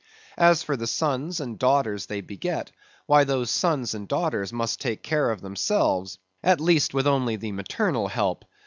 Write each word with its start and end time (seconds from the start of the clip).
As 0.39 0.63
for 0.63 0.75
the 0.75 0.87
sons 0.87 1.39
and 1.39 1.53
the 1.53 1.57
daughters 1.59 2.07
they 2.07 2.21
beget, 2.21 2.71
why, 3.05 3.23
those 3.23 3.51
sons 3.51 3.93
and 3.93 4.07
daughters 4.07 4.51
must 4.51 4.81
take 4.81 5.03
care 5.03 5.29
of 5.29 5.41
themselves; 5.41 6.17
at 6.43 6.59
least, 6.59 6.95
with 6.95 7.05
only 7.05 7.35
the 7.35 7.51
maternal 7.51 8.07
help. 8.07 8.43